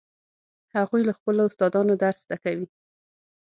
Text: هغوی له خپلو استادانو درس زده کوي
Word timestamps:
هغوی 0.75 1.01
له 1.07 1.13
خپلو 1.17 1.41
استادانو 1.49 1.93
درس 2.03 2.17
زده 2.25 2.37
کوي 2.43 2.67